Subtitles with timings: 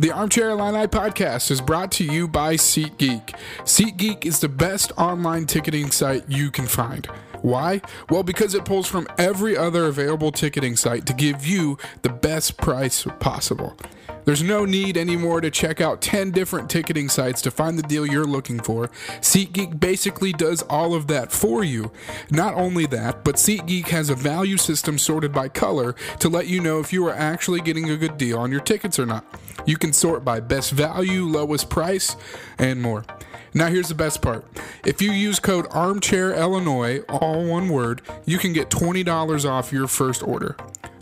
[0.00, 3.34] The Armchair Illini podcast is brought to you by SeatGeek.
[3.62, 7.06] SeatGeek is the best online ticketing site you can find.
[7.42, 7.80] Why?
[8.08, 12.58] Well, because it pulls from every other available ticketing site to give you the best
[12.58, 13.76] price possible.
[14.28, 18.04] There's no need anymore to check out 10 different ticketing sites to find the deal
[18.04, 18.88] you're looking for.
[19.22, 21.90] SeatGeek basically does all of that for you.
[22.30, 26.60] Not only that, but SeatGeek has a value system sorted by color to let you
[26.60, 29.24] know if you are actually getting a good deal on your tickets or not.
[29.64, 32.14] You can sort by best value, lowest price,
[32.58, 33.06] and more.
[33.54, 34.44] Now, here's the best part.
[34.84, 40.22] If you use code ARMCHAIRILLINOIS, all one word, you can get $20 off your first
[40.22, 40.54] order.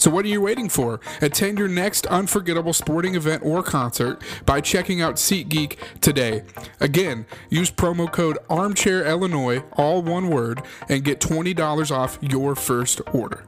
[0.06, 1.00] So, what are you waiting for?
[1.20, 6.44] Attend your next unforgettable sporting event or concert by checking out SeatGeek today.
[6.78, 13.00] Again, use promo code Armchair Illinois, all one word, and get $20 off your first
[13.12, 13.46] order.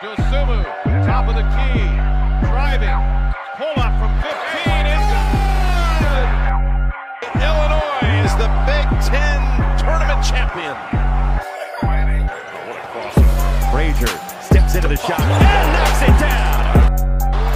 [0.00, 0.64] Dosunmu,
[1.04, 1.84] top of the key,
[2.48, 2.88] driving,
[3.58, 5.04] pull up from 15 is
[6.00, 6.28] good.
[7.36, 9.42] Illinois is the Big Ten
[9.78, 11.01] tournament champion.
[14.06, 16.96] Steps into the shot and knocks it down.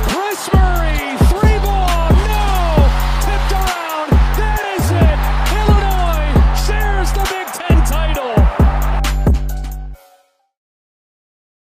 [0.05, 2.87] Kris Murray, three ball, no!
[3.21, 5.19] Tipped around, that is it!
[5.59, 6.31] Illinois
[6.65, 8.35] shares the Big Ten title.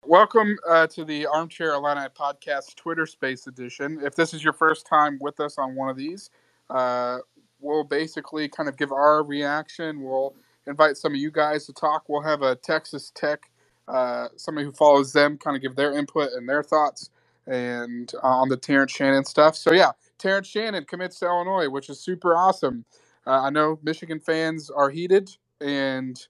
[0.04, 4.00] Welcome uh, to the Armchair Illini podcast Twitter Space edition.
[4.02, 6.30] If this is your first time with us on one of these,
[6.70, 7.18] uh,
[7.60, 10.02] we'll basically kind of give our reaction.
[10.02, 10.34] We'll
[10.66, 12.04] invite some of you guys to talk.
[12.08, 13.50] We'll have a Texas Tech,
[13.88, 17.10] uh, somebody who follows them, kind of give their input and their thoughts
[17.46, 19.56] and uh, on the Terrence Shannon stuff.
[19.56, 22.84] So yeah, Terrence Shannon commits to Illinois, which is super awesome.
[23.26, 26.20] Uh, I know Michigan fans are heated, and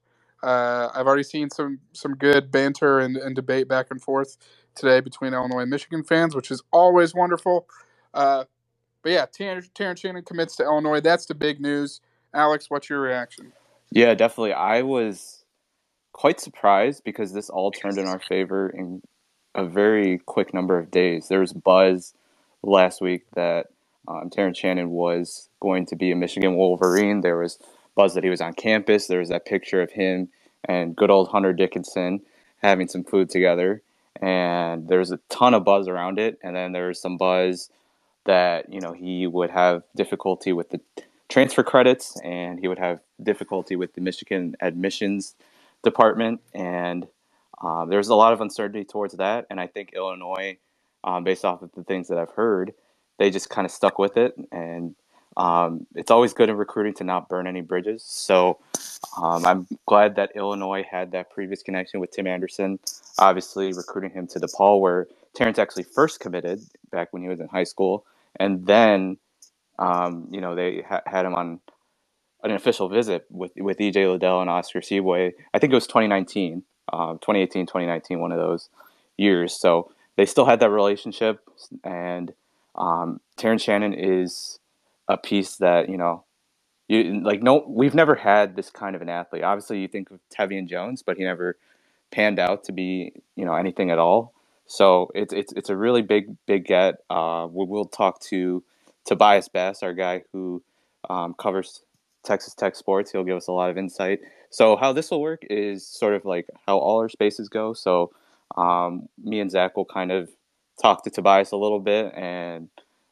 [0.42, 4.36] uh, I've already seen some some good banter and, and debate back and forth
[4.74, 7.68] today between Illinois and Michigan fans, which is always wonderful.
[8.14, 8.44] Uh,
[9.02, 11.00] but yeah, Terrence, Terrence Shannon commits to Illinois.
[11.00, 12.00] That's the big news.
[12.34, 13.52] Alex, what's your reaction?
[13.90, 14.54] Yeah, definitely.
[14.54, 15.41] I was
[16.12, 19.02] quite surprised because this all turned in our favor in
[19.54, 21.28] a very quick number of days.
[21.28, 22.14] There was buzz
[22.62, 23.66] last week that
[24.08, 27.20] um, Terrence Shannon was going to be a Michigan Wolverine.
[27.20, 27.58] There was
[27.94, 29.06] buzz that he was on campus.
[29.06, 30.28] There was that picture of him
[30.64, 32.22] and good old Hunter Dickinson
[32.62, 33.82] having some food together.
[34.20, 36.38] And there was a ton of buzz around it.
[36.42, 37.70] And then there was some buzz
[38.24, 40.80] that, you know, he would have difficulty with the
[41.28, 45.34] transfer credits and he would have difficulty with the Michigan admissions
[45.82, 46.40] department.
[46.54, 47.06] And
[47.62, 49.46] um, there's a lot of uncertainty towards that.
[49.50, 50.58] And I think Illinois,
[51.04, 52.74] um, based off of the things that I've heard,
[53.18, 54.34] they just kind of stuck with it.
[54.50, 54.94] And
[55.36, 58.02] um, it's always good in recruiting to not burn any bridges.
[58.04, 58.58] So
[59.20, 62.78] um, I'm glad that Illinois had that previous connection with Tim Anderson,
[63.18, 66.60] obviously recruiting him to DePaul, where Terrence actually first committed
[66.90, 68.04] back when he was in high school.
[68.36, 69.16] And then,
[69.78, 71.60] um, you know, they ha- had him on
[72.42, 75.32] an official visit with, with EJ Liddell and Oscar Tshiebwe.
[75.54, 78.68] I think it was 2019, uh, 2018, 2019, one of those
[79.16, 79.52] years.
[79.52, 81.40] So they still had that relationship.
[81.84, 82.32] And
[82.74, 84.58] um, Terrence Shannon is
[85.08, 86.24] a piece that you know
[86.88, 90.20] you like no we've never had this kind of an athlete obviously you think of
[90.30, 91.56] Tevian Jones but he never
[92.10, 94.32] panned out to be you know anything at all
[94.66, 98.62] so it's it's it's a really big big get uh we will talk to
[99.04, 100.62] Tobias Bass our guy who
[101.10, 101.82] um, covers
[102.24, 105.44] Texas Tech sports he'll give us a lot of insight so how this will work
[105.50, 108.12] is sort of like how all our spaces go so
[108.56, 110.30] um, me and Zach will kind of
[110.80, 112.68] talk to Tobias a little bit and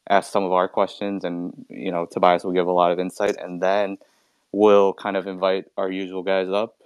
[0.09, 3.37] ask some of our questions, and you know Tobias will give a lot of insight,
[3.39, 3.99] and then
[4.53, 6.77] we'll kind of invite our usual guys up.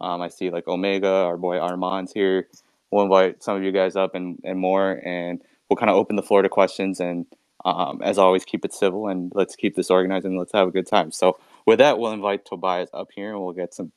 [0.00, 2.48] Um, I see like Omega, our boy Armand's here.
[2.90, 6.16] We'll invite some of you guys up and, and more, and we'll kind of open
[6.16, 7.00] the floor to questions.
[7.00, 7.26] And
[7.64, 10.70] um, as always, keep it civil and let's keep this organized and let's have a
[10.70, 11.10] good time.
[11.10, 13.92] So with that, we'll invite Tobias up here and we'll get some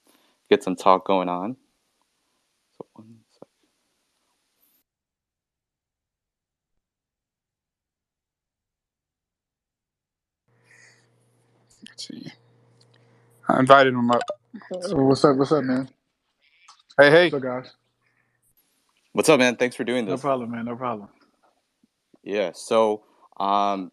[0.49, 1.57] get some talk going on.
[2.77, 3.47] So one sec.
[11.89, 12.31] Let's see.
[13.49, 14.21] I invited him up.
[14.69, 15.37] What's up?
[15.37, 15.89] What's up, man?
[16.97, 17.29] Hey, hey.
[17.29, 17.73] What's up, guys?
[19.13, 19.55] What's up, man?
[19.55, 20.11] Thanks for doing this.
[20.11, 20.21] No this.
[20.21, 20.65] problem, man.
[20.65, 21.09] No problem.
[22.23, 22.51] Yeah.
[22.53, 23.03] So,
[23.39, 23.91] um,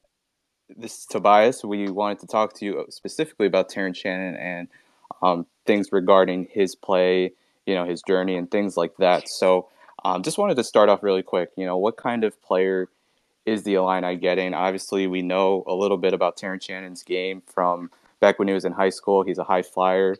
[0.69, 1.65] this is Tobias.
[1.65, 4.69] We wanted to talk to you specifically about Terrence Shannon and
[5.23, 7.33] um, things regarding his play,
[7.67, 9.29] you know, his journey and things like that.
[9.29, 9.69] So,
[10.05, 11.51] um, just wanted to start off really quick.
[11.57, 12.89] You know, what kind of player
[13.47, 14.55] is the Illini getting?
[14.55, 17.91] Obviously, we know a little bit about Terrence Shannon's game from
[18.21, 19.23] back when he was in high school.
[19.23, 20.17] He's a high flyer,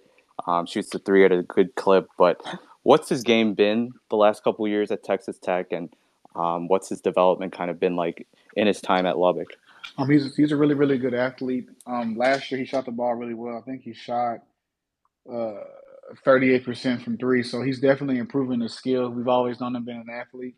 [0.47, 2.09] um, shoots the three at a good clip.
[2.17, 2.41] But
[2.83, 5.91] what's his game been the last couple years at Texas Tech, and
[6.35, 8.27] Um, what's his development kind of been like
[8.57, 9.55] in his time at Lubbock?
[9.99, 11.69] Um, he's he's a really really good athlete.
[11.87, 13.59] Um, last year he shot the ball really well.
[13.59, 14.41] I think he shot
[15.31, 15.61] uh
[16.27, 19.09] 38% from three, so he's definitely improving his skill.
[19.09, 20.55] We've always known him being an athlete.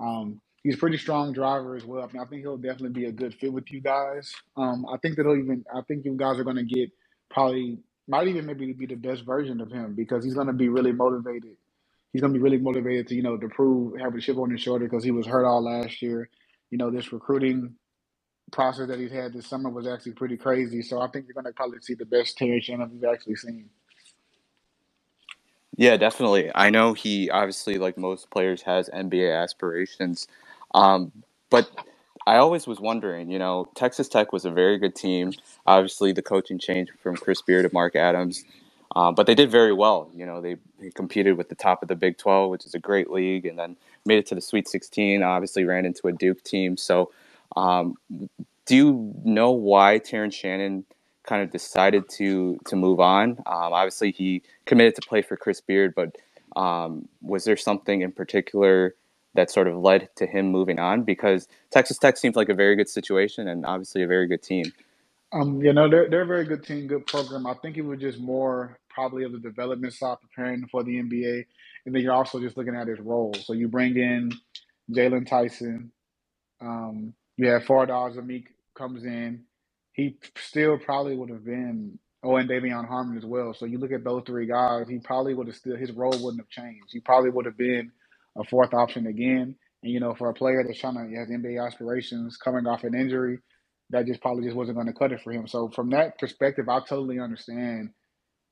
[0.00, 2.02] Um, he's a pretty strong driver as well.
[2.02, 4.32] I, mean, I think he'll definitely be a good fit with you guys.
[4.56, 5.64] Um, I think that he'll even.
[5.74, 6.90] I think you guys are going to get
[7.30, 7.78] probably
[8.08, 10.92] might even maybe be the best version of him because he's going to be really
[10.92, 11.56] motivated.
[12.12, 14.50] He's going to be really motivated to you know to prove have a chip on
[14.50, 16.28] his shoulder because he was hurt all last year.
[16.70, 17.74] You know this recruiting
[18.50, 20.82] process that he's had this summer was actually pretty crazy.
[20.82, 23.68] So I think you're going to probably see the best Terry Shannon we've actually seen.
[25.76, 26.50] Yeah, definitely.
[26.54, 30.28] I know he obviously, like most players, has NBA aspirations.
[30.74, 31.12] Um,
[31.48, 31.70] but
[32.26, 35.32] I always was wondering, you know, Texas Tech was a very good team.
[35.66, 38.44] Obviously, the coaching changed from Chris Beard to Mark Adams,
[38.94, 40.10] uh, but they did very well.
[40.14, 42.78] You know, they, they competed with the top of the Big 12, which is a
[42.78, 45.22] great league, and then made it to the Sweet 16.
[45.22, 46.76] Obviously, ran into a Duke team.
[46.76, 47.10] So,
[47.56, 47.94] um,
[48.66, 50.84] do you know why Terrence Shannon
[51.24, 53.30] kind of decided to to move on?
[53.46, 56.16] Um, obviously, he committed to play for Chris Beard, but
[56.60, 58.94] um, was there something in particular?
[59.34, 62.76] that sort of led to him moving on because Texas Tech seems like a very
[62.76, 64.72] good situation and obviously a very good team.
[65.32, 67.46] Um, you know, they're they're a very good team, good program.
[67.46, 71.44] I think it was just more probably of the development side preparing for the NBA,
[71.86, 73.32] and then you're also just looking at his role.
[73.34, 74.32] So you bring in
[74.90, 75.92] Jaylon Tyson,
[76.60, 78.44] um, you have Fardaws Aimaq
[78.76, 79.44] comes in.
[79.94, 83.54] He still probably would have been oh, and De'Vion Harmon as well.
[83.54, 86.42] So you look at those three guys, he probably would have still his role wouldn't
[86.42, 86.88] have changed.
[86.90, 87.92] He probably would have been
[88.36, 89.56] a fourth option again.
[89.82, 92.94] And you know, for a player that's trying to has NBA aspirations, coming off an
[92.94, 93.38] injury,
[93.88, 95.48] that just probably just wasn't going to cut it for him.
[95.48, 97.90] So from that perspective, I totally understand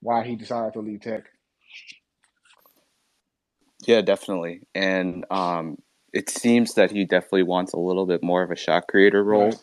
[0.01, 1.25] why he decided to leave Tech.
[3.85, 4.61] Yeah, definitely.
[4.73, 5.77] And um,
[6.13, 9.53] it seems that he definitely wants a little bit more of a shot creator role.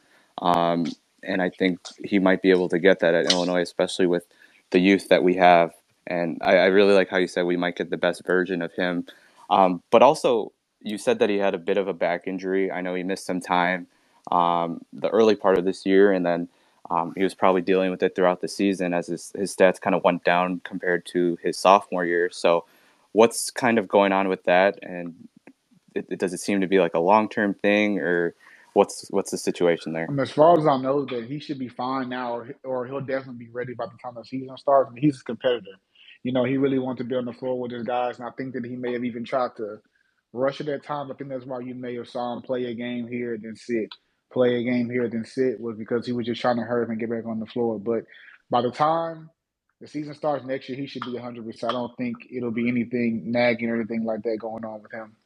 [0.43, 0.87] Um,
[1.23, 4.27] and I think he might be able to get that at Illinois, especially with
[4.71, 5.73] the youth that we have.
[6.07, 8.73] And I, I really like how you said we might get the best version of
[8.75, 9.05] him
[9.51, 12.71] um, but also, you said that he had a bit of a back injury.
[12.71, 13.87] I know he missed some time
[14.31, 16.49] um, the early part of this year, and then
[16.91, 19.95] um, he was probably dealing with it throughout the season as his, his stats kind
[19.95, 22.31] of went down compared to his sophomore year.
[22.31, 22.65] So,
[23.13, 24.79] what's kind of going on with that?
[24.83, 25.15] And
[26.11, 28.35] it, does it seem to be like a long term thing, or
[28.75, 30.09] what's what's the situation there?
[30.09, 33.01] Um, as far as I know, that he should be fine now, or, or he'll
[33.01, 34.91] definitely be ready by the time the season starts.
[34.91, 35.73] I mean, he's a competitor
[36.23, 38.31] you know, he really wanted to be on the floor with his guys, and I
[38.37, 39.79] think that he may have even tried to
[40.33, 41.11] rush it at times.
[41.11, 43.89] I think that's why you may have saw him play a game here then sit,
[44.33, 47.01] play a game here then sit, was because he was just trying to hurry and
[47.01, 47.79] get back on the floor.
[47.79, 48.05] But
[48.51, 49.31] by the time
[49.81, 51.65] the season starts next year, he should be 100%.
[51.65, 55.17] I don't think it'll be anything nagging or anything like that going on with him.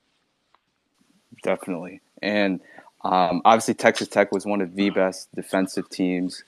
[1.42, 2.00] Definitely.
[2.22, 2.60] And
[3.02, 6.44] um, obviously, Texas Tech was one of the best defensive teams,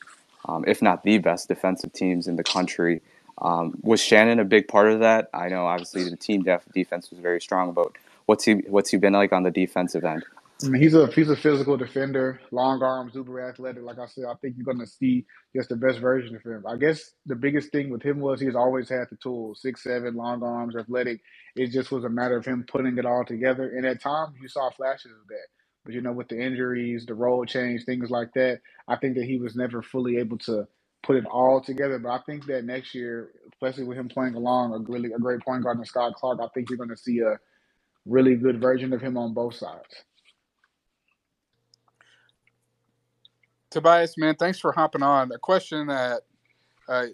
[0.47, 3.01] um, if not the best defensive teams in the country.
[3.41, 5.31] Um, was Shannon a big part of that?
[5.33, 7.89] I know obviously the team def- defense was very strong, but
[8.27, 10.25] what's he what's he been like on the defensive end?
[10.61, 13.85] I mean, he's a he's a physical defender, long arms, super athletic.
[13.85, 16.65] Like I said, I think you're going to see just the best version of him.
[16.67, 20.17] I guess the biggest thing with him was he's always had the tools, six seven,
[20.17, 21.21] long arms, athletic.
[21.55, 23.71] It just was a matter of him putting it all together.
[23.77, 25.47] And at times you saw flashes of that.
[25.85, 29.27] But you know, with the injuries, the role change, things like that, I think that
[29.27, 30.67] he was never fully able to
[31.05, 32.01] put it all together.
[32.01, 35.41] But I think that next year, especially with him playing along a really a great
[35.41, 37.39] point guard in Skyy Clark, I think you're going to see a
[38.07, 40.05] really good version of him on both sides.
[43.73, 45.33] Tobias, man, thanks for hopping on.
[45.33, 46.23] A question that
[46.89, 47.07] uh,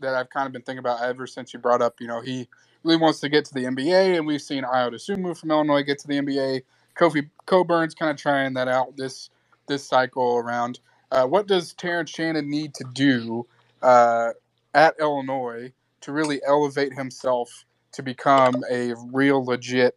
[0.00, 2.00] that I've kind of been thinking about ever since you brought up.
[2.00, 2.48] You know, he
[2.82, 5.98] really wants to get to the NBA, and we've seen Ayo Dosunmu from Illinois get
[6.00, 6.62] to the NBA.
[6.98, 9.30] Kofi Cockburn's kind of trying that out this
[9.68, 10.80] this cycle around.
[11.12, 13.46] Uh, what does Terrence Shannon need to do
[13.82, 14.30] uh,
[14.74, 19.96] at Illinois to really elevate himself to become a real legit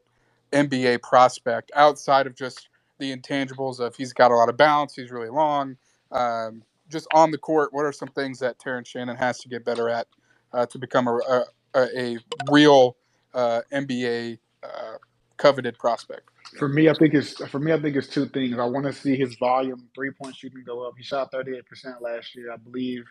[0.52, 2.68] NBA prospect outside of just
[3.00, 5.78] the intangibles of he's got a lot of bounce, he's really long.
[6.12, 9.64] Um, just on the court, what are some things that Terrence Shannon has to get
[9.64, 10.08] better at
[10.54, 12.18] uh, to become a, a, a
[12.50, 12.98] real
[13.34, 14.98] uh, NBA uh,
[15.38, 16.30] coveted prospect?
[16.58, 17.72] For me, I think it's for me.
[17.72, 18.60] I think it's two things.
[18.60, 20.96] I want to see his volume, three point shooting go up.
[20.98, 23.06] He shot thirty eight percent last year, I believe.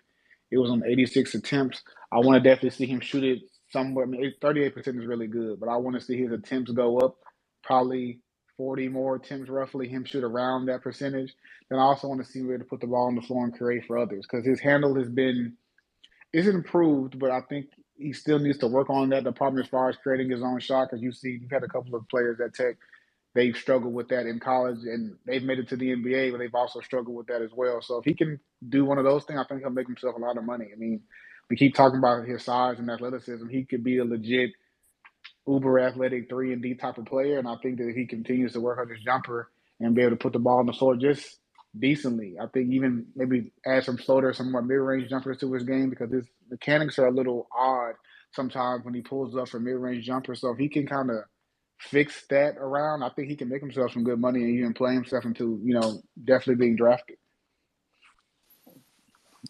[0.50, 1.82] It was on eighty six attempts.
[2.12, 3.38] I want to definitely see him shoot it
[3.70, 4.06] somewhere.
[4.42, 7.16] Thirty eight percent is really good, but I want to see his attempts go up,
[7.62, 8.20] probably
[8.60, 9.88] forty more attempts roughly.
[9.88, 11.34] Him shoot around that percentage.
[11.70, 13.56] Then I also want to see where to put the ball on the floor and
[13.56, 15.56] create for others because his handle has been
[16.34, 19.88] is improved, but I think he still needs to work on that department as far
[19.88, 20.88] as creating his own shot.
[20.90, 22.76] Because you see, you've had a couple of players at Tech
[23.34, 26.54] they've struggled with that in college and they've made it to the NBA, but they've
[26.54, 27.80] also struggled with that as well.
[27.80, 30.20] So if he can do one of those things, I think he'll make himself a
[30.20, 30.66] lot of money.
[30.72, 31.00] I mean,
[31.48, 33.48] we keep talking about his size and athleticism.
[33.48, 34.50] He could be a legit
[35.46, 37.38] uber athletic three and D type of player.
[37.38, 40.10] And I think that if he continues to work on his jumper and be able
[40.10, 41.38] to put the ball on the floor just
[41.78, 45.64] decently, I think even maybe add some floater, some more mid range jumpers to his
[45.64, 47.94] game because his mechanics are a little odd
[48.32, 50.40] sometimes when he pulls up for mid range jumpers.
[50.40, 51.18] So if he can kind of
[51.78, 54.94] fix that around, I think he can make himself some good money and even play
[54.94, 57.16] himself into, you know, definitely being drafted.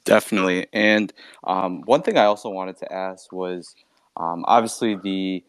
[0.04, 0.66] Definitely.
[0.72, 1.12] And
[1.44, 3.74] um, one thing I also wanted to ask was
[4.16, 5.44] um, obviously the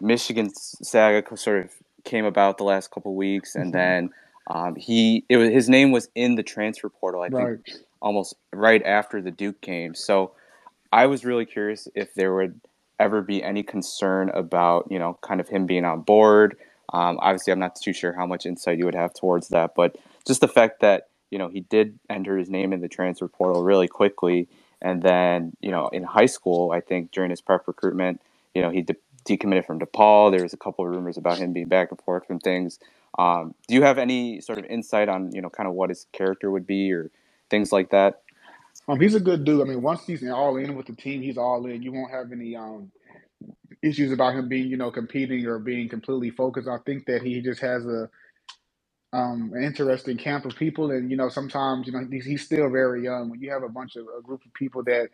[0.00, 1.72] Michigan saga sort of
[2.04, 4.06] came about the last couple weeks, and mm-hmm.
[4.06, 4.10] then
[4.46, 7.22] um, he it was his name was in the transfer portal.
[7.22, 7.64] I right.
[7.64, 9.94] think almost right after the Duke game.
[9.94, 10.32] So
[10.92, 12.60] I was really curious if there would
[12.98, 16.56] ever be any concern about you know kind of him being on board.
[16.92, 19.96] Um, obviously, I'm not too sure how much insight you would have towards that, but
[20.26, 23.62] just the fact that you know he did enter his name in the transfer portal
[23.62, 24.48] really quickly,
[24.80, 28.22] and then you know in high school, I think during his prep recruitment,
[28.54, 28.96] you know he de-
[29.28, 30.32] decommitted from DePaul.
[30.32, 32.80] There was a couple of rumors about him being back and forth from things.
[33.18, 36.06] Um, do you have any sort of insight on you know kind of what his
[36.12, 37.10] character would be or
[37.50, 38.22] things like that?
[38.88, 39.62] Um, he's a good dude.
[39.62, 41.82] I mean, once he's all in with the team, he's all in.
[41.82, 42.90] You won't have any um
[43.82, 46.68] issues about him being, you know, competing or being completely focused.
[46.68, 48.10] I think that he just has a
[49.12, 52.70] um an interesting camp of people, and you know, sometimes you know he's, he's still
[52.70, 53.30] very young.
[53.30, 55.10] When you have a bunch of a group of people that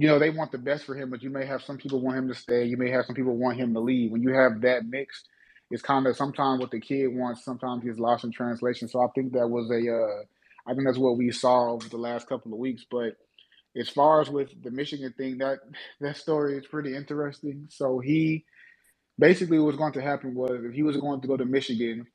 [0.00, 2.18] you know they want the best for him, but you may have some people want
[2.18, 2.64] him to stay.
[2.64, 4.12] You may have some people want him to leave.
[4.12, 5.24] When you have that mix,
[5.70, 7.44] it's kind of sometimes what the kid wants.
[7.44, 8.88] Sometimes he's lost in translation.
[8.88, 10.24] So I think that was a uh,
[10.66, 12.86] I think that's what we saw over the last couple of weeks.
[12.90, 13.18] But
[13.76, 15.60] as far as with the Michigan thing, that
[16.00, 17.68] that story is pretty interesting.
[17.70, 18.46] So he
[19.18, 22.06] basically what was going to happen was if he was going to go to Michigan,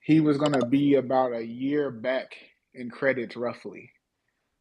[0.00, 2.32] he was going to be about a year back
[2.74, 3.90] in credits roughly.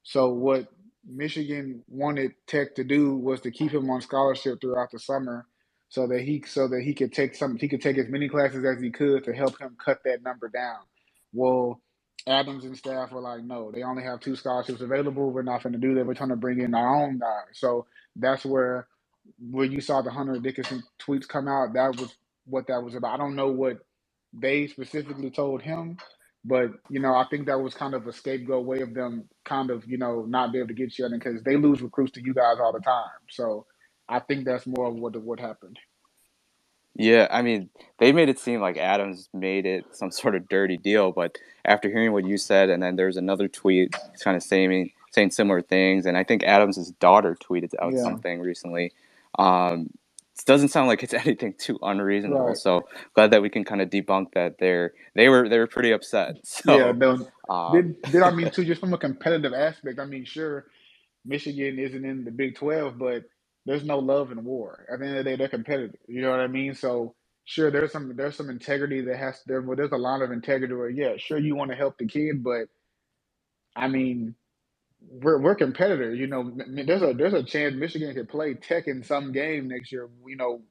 [0.03, 0.67] So what
[1.07, 5.47] Michigan wanted Tech to do was to keep him on scholarship throughout the summer
[5.89, 8.65] so that he so that he could take some he could take as many classes
[8.65, 10.79] as he could to help him cut that number down.
[11.33, 11.81] Well,
[12.27, 15.31] Adams and staff were like, no, they only have two scholarships available.
[15.31, 16.05] We're not going to do that.
[16.07, 17.41] We're trying to bring in our own guy.
[17.53, 18.87] So that's where
[19.51, 21.73] where you saw the Hunter Dickinson tweets come out.
[21.73, 23.15] That was what that was about.
[23.15, 23.79] I don't know what
[24.33, 25.97] they specifically told him,
[26.45, 29.71] but you know, I think that was kind of a scapegoat way of them kind
[29.71, 32.23] of you know not be able to get you in because they lose recruits to
[32.23, 33.09] you guys all the time.
[33.29, 33.65] So
[34.07, 35.79] I think that's more of what what happened.
[36.97, 40.77] Yeah, I mean, they made it seem like Adams made it some sort of dirty
[40.77, 44.91] deal, but after hearing what you said, and then there's another tweet kind of saying
[45.11, 48.03] saying similar things, and I think Adams's daughter tweeted out yeah.
[48.03, 48.93] something recently.
[49.39, 49.89] Um,
[50.43, 52.47] doesn't sound like it's anything too unreasonable.
[52.47, 52.57] Right.
[52.57, 54.57] So glad that we can kind of debunk that.
[54.59, 56.37] They're they were they were pretty upset.
[56.45, 58.65] So, yeah, no, um, did, did I mean too?
[58.65, 60.65] Just from a competitive aspect, I mean, sure,
[61.25, 63.23] Michigan isn't in the Big Twelve, but
[63.65, 64.85] there's no love in war.
[64.91, 65.95] At the end of the day, they're competitive.
[66.07, 66.75] You know what I mean?
[66.75, 67.15] So
[67.45, 69.61] sure, there's some there's some integrity that has there.
[69.61, 72.43] Well, there's a lot of integrity where yeah, sure you want to help the kid,
[72.43, 72.67] but
[73.75, 74.35] I mean,
[75.09, 76.19] we're we're competitors.
[76.19, 79.91] You know, there's a there's a chance Michigan could play Tech in some game next
[79.91, 80.09] year.
[80.27, 80.61] You know,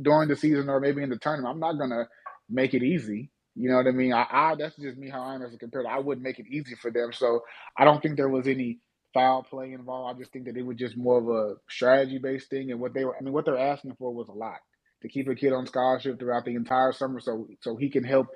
[0.00, 1.52] during the season or maybe in the tournament.
[1.52, 2.08] I'm not gonna
[2.48, 3.30] make it easy.
[3.56, 4.12] You know what I mean?
[4.12, 5.88] I, I that's just me how I am as a competitor.
[5.88, 7.12] I wouldn't make it easy for them.
[7.12, 7.40] So
[7.76, 8.80] I don't think there was any
[9.12, 10.16] foul play involved.
[10.16, 12.94] I just think that it was just more of a strategy based thing, and what
[12.94, 13.16] they were.
[13.16, 14.58] I mean, what they're asking for was a lot
[15.02, 18.26] to keep a kid on scholarship throughout the entire summer, so so he can help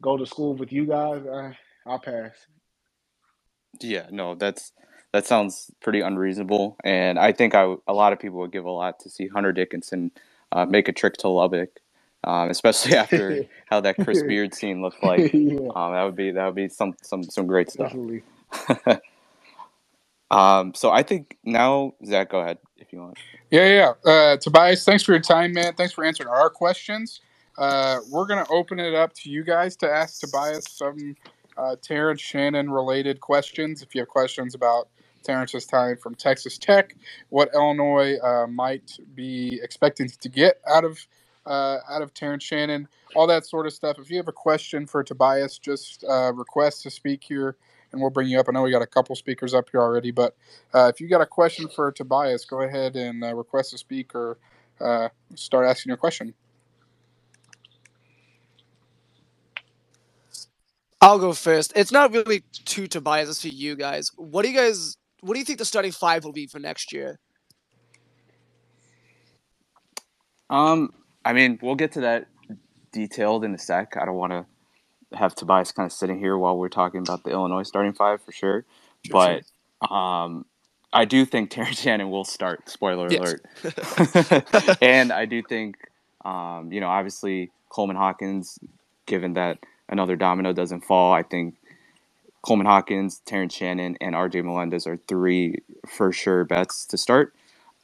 [0.00, 1.22] go to school with you guys.
[1.26, 1.52] Uh,
[1.86, 2.32] I'll pass.
[3.80, 4.72] Yeah, no, that's
[5.12, 8.70] that sounds pretty unreasonable, and I think I, a lot of people would give a
[8.70, 10.10] lot to see Hunter Dickinson
[10.52, 11.70] uh, make a trip to Lubbock.
[12.22, 15.56] Um, especially after how that Chris Beard scene looked like, yeah.
[15.74, 17.94] um, that would be that would be some some some great stuff.
[20.30, 23.18] Um, so I think now, Zach, go ahead if you want.
[23.50, 24.10] Yeah, yeah.
[24.10, 25.74] Uh, Tobias, thanks for your time, man.
[25.74, 27.20] Thanks for answering our questions.
[27.58, 31.16] Uh, we're going to open it up to you guys to ask Tobias some
[31.60, 33.82] uh, Terrence Shannon related questions.
[33.82, 34.88] If you have questions about
[35.24, 36.96] Terrence's time from Texas Tech,
[37.30, 40.98] what Illinois uh, might be expecting to get out of
[41.46, 43.98] uh, out of Terrence Shannon, all that sort of stuff.
[43.98, 47.56] If you have a question for Tobias, just uh, request to speak here
[47.92, 48.46] and we'll bring you up.
[48.48, 50.36] I know we got a couple speakers up here already, but
[50.74, 54.14] uh, if you got a question for Tobias, go ahead and uh, request to speak
[54.14, 54.38] or
[54.80, 56.34] uh, start asking your question.
[61.00, 61.72] I'll go first.
[61.76, 64.10] It's not really to Tobias, it's to you guys.
[64.16, 64.96] What do you guys?
[65.22, 67.20] What do you think the starting five will be for next year?
[70.50, 70.92] Um,
[71.24, 72.26] I mean, we'll get to that
[72.92, 73.96] detailed in a sec.
[74.00, 74.46] I don't want to
[75.18, 78.32] have Tobias kind of sitting here while we're talking about the Illinois starting five for
[78.32, 78.64] sure.
[79.10, 79.44] But
[79.90, 80.46] um,
[80.92, 82.68] I do think Terrence Shannon will start.
[82.70, 83.12] Spoiler Yes.
[83.12, 83.44] alert.
[84.82, 85.76] and I do think,
[86.24, 88.58] um, you know, obviously Coleman Hawkins,
[89.06, 89.58] given that
[89.90, 91.56] another domino doesn't fall, I think
[92.42, 97.34] Coleman Hawkins, Terrence Shannon, and RJ Melendez are three for sure bets to start.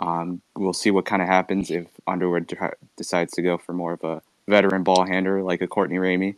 [0.01, 3.95] Um, we'll see what kind of happens if Underwood de- decides to go for more
[3.95, 6.37] of a veteran ball handler like a Courtney Ramey,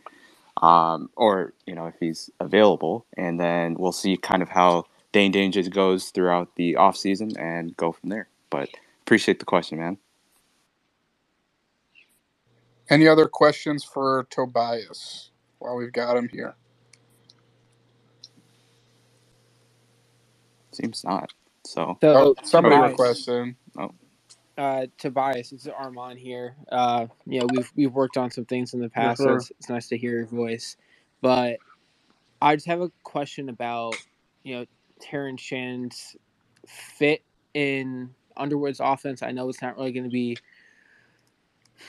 [0.63, 5.33] um, or you know if he's available, and then we'll see kind of how Dain
[5.33, 8.29] Dainja goes throughout the offseason and go from there.
[8.51, 8.71] But
[9.03, 9.99] appreciate the question, man.
[12.91, 16.55] Any other questions for Tobias while we've got him here?
[20.73, 21.33] Seems not.
[21.65, 23.55] So So, Oh, somebody Tobias, requested.
[24.57, 26.57] uh, Tobias, it's Armand here.
[26.71, 29.69] Uh, you know, we've we've worked on some things in the past, so it's, it's
[29.69, 30.77] nice to hear your voice.
[31.21, 31.59] But
[32.41, 33.95] I just have a question about
[34.43, 34.67] you know
[35.01, 36.17] Terrence Shannon's
[36.67, 37.23] fit
[37.55, 39.23] in Underwood's offense.
[39.23, 40.37] I know it's not really going to be,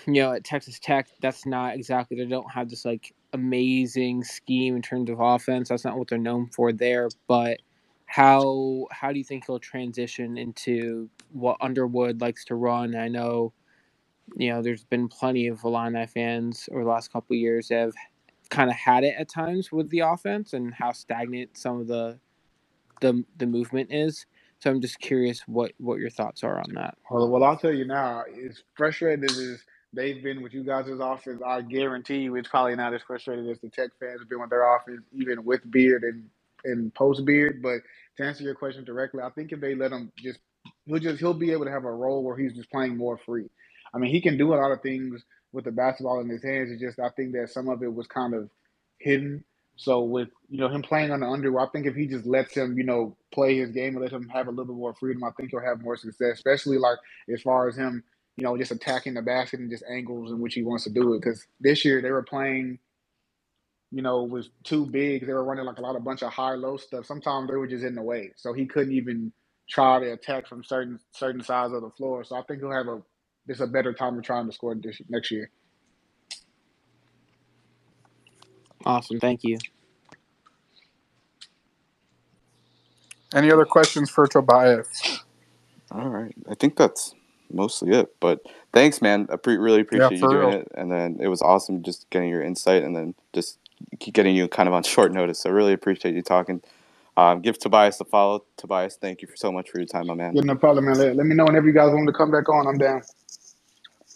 [0.07, 1.07] you know, at Texas Tech.
[1.21, 2.17] That's not exactly.
[2.17, 5.69] They don't have this like amazing scheme in terms of offense.
[5.69, 7.09] That's not what they're known for there.
[7.27, 7.59] But
[8.05, 12.95] how how do you think he'll transition into what Underwood likes to run?
[12.95, 13.53] I know,
[14.36, 17.93] you know, there's been plenty of Illini fans over the last couple years that have
[18.50, 22.19] kind of had it at times with the offense and how stagnant some of the
[23.01, 24.25] the the movement is.
[24.59, 26.98] So I'm just curious what what your thoughts are on that.
[27.09, 31.41] Well, well, I'll tell you now, as frustrated as they've been with you guys' offense,
[31.46, 34.50] I guarantee you it's probably not as frustrated as the Tech fans have been with
[34.50, 36.29] their offense, even with Beard and,
[36.65, 37.62] and post Beard.
[37.62, 37.79] But
[38.17, 40.39] to answer your question directly, I think if they let him just
[40.86, 43.50] he'll just he'll be able to have a role where he's just playing more free.
[43.93, 46.72] I mean, he can do a lot of things with the basketball in his hands.
[46.72, 48.50] It's just I think that some of it was kind of
[49.00, 49.43] hidden.
[49.75, 52.53] So with you know him playing on the under, I think if he just lets
[52.55, 55.23] him you know play his game and let him have a little bit more freedom,
[55.23, 56.34] I think he'll have more success.
[56.34, 56.97] Especially like
[57.34, 58.04] as far as him
[58.39, 61.15] you know just attacking the basket and just angles in which he wants to do
[61.15, 61.21] it.
[61.21, 62.80] Because this year they were playing,
[63.91, 65.28] you know, was too big.
[65.28, 67.06] They were running like a lot of bunch of high low stuff.
[67.06, 69.34] Sometimes they were just in the way, so he couldn't even
[69.69, 72.23] try to attack from certain certain sides of the floor.
[72.23, 73.02] So I think he'll have a
[73.47, 75.52] just a better time of trying to score this next year.
[78.86, 79.60] Awesome, thank you.
[83.34, 85.21] Any other questions for Tobias?
[85.91, 87.15] all right, I think that's
[87.51, 88.15] mostly it.
[88.19, 88.41] But
[88.73, 89.27] thanks, man.
[89.31, 90.59] I pre- really appreciate you doing real.
[90.62, 93.57] it, and then it was awesome just getting your insight, and then just
[93.99, 95.39] getting you kind of on short notice.
[95.39, 96.62] So really appreciate you talking.
[97.17, 98.45] Um, give Tobias a follow.
[98.55, 100.35] Tobias, thank you for so much for your time, my man.
[100.35, 100.97] Yeah, no problem, man.
[100.97, 102.67] Let, let me know whenever you guys want to come back on.
[102.67, 103.01] I'm down.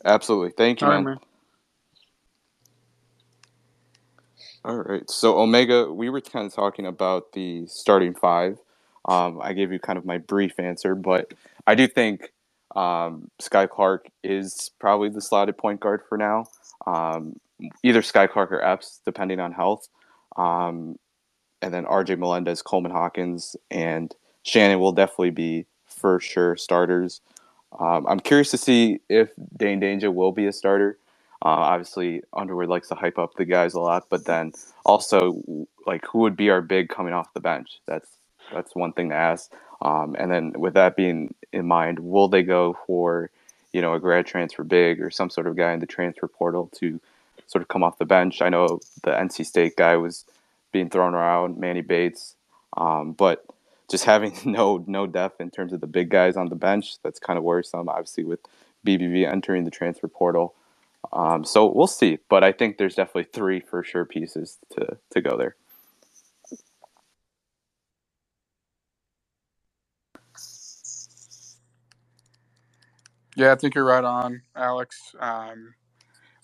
[0.05, 1.05] Absolutely, thank you, All man.
[1.05, 1.19] right, man.
[4.65, 5.09] All right.
[5.09, 8.57] So Omega, we were kind of talking about the starting five.
[9.05, 11.33] Um, I gave you kind of my brief answer, but
[11.67, 12.31] I do think
[12.75, 16.45] um, Skyy Clark is probably the slotted point guard for now.
[16.88, 17.38] Um,
[17.83, 19.88] either Skyy Clark or Epps, depending on health.
[20.38, 20.97] Um,
[21.62, 27.21] and then RJ Melendez, Coleman Hawkins, and Shannon will definitely be for sure starters.
[27.79, 30.97] Um, I'm curious to see if Dain Dainja will be a starter.
[31.43, 34.53] Uh, obviously, Underwood likes to hype up the guys a lot, but then
[34.86, 35.43] also
[35.88, 37.79] like who would be our big coming off the bench?
[37.88, 38.09] That's
[38.53, 39.51] that's one thing to ask.
[39.83, 43.29] Um, and then with that being in mind, will they go for
[43.73, 46.69] you know a grad transfer big or some sort of guy in the transfer portal
[46.79, 46.99] to
[47.47, 48.41] sort of come off the bench?
[48.41, 50.25] I know the NC State guy was
[50.71, 52.35] being thrown around, Manny Bates,
[52.77, 53.45] um, but
[53.91, 57.19] just having no no depth in terms of the big guys on the bench, that's
[57.19, 57.89] kind of worrisome.
[57.89, 58.39] Obviously, with
[58.85, 60.55] BBV entering the transfer portal.
[61.11, 65.21] Um, so we'll see, but I think there's definitely three for sure pieces to, to
[65.21, 65.55] go there.
[73.35, 75.15] Yeah, I think you're right on, Alex.
[75.19, 75.75] Um,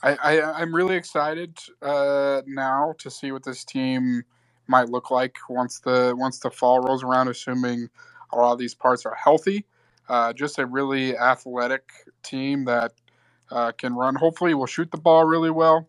[0.04, 4.23] I, I I'm really excited uh, now to see what this team
[4.67, 7.89] might look like once the once the fall rolls around, assuming
[8.32, 9.65] a lot of these parts are healthy.
[10.10, 11.89] Uh, just a really athletic
[12.23, 12.93] team that
[13.52, 14.15] uh, can run.
[14.15, 15.88] Hopefully, will shoot the ball really well.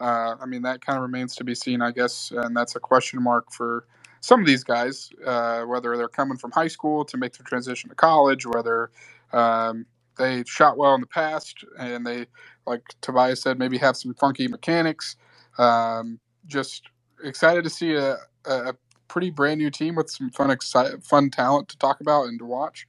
[0.00, 2.80] Uh, I mean, that kind of remains to be seen, I guess, and that's a
[2.80, 3.86] question mark for
[4.20, 7.90] some of these guys, uh, whether they're coming from high school to make the transition
[7.90, 8.90] to college, whether
[9.32, 9.86] um,
[10.22, 12.26] they shot well in the past and they,
[12.66, 15.16] like Tobias said, maybe have some funky mechanics.
[15.58, 16.84] Um, just
[17.24, 18.74] excited to see a, a
[19.08, 22.44] pretty brand new team with some fun, exci- fun talent to talk about and to
[22.44, 22.86] watch.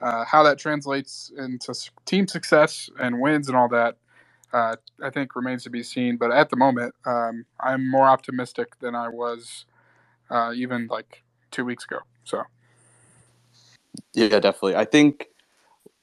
[0.00, 1.74] Uh, how that translates into
[2.06, 3.96] team success and wins and all that,
[4.52, 6.16] uh, I think remains to be seen.
[6.16, 9.66] But at the moment, um, I'm more optimistic than I was
[10.30, 11.98] uh, even like two weeks ago.
[12.24, 12.42] So,
[14.14, 14.76] yeah, definitely.
[14.76, 15.29] I think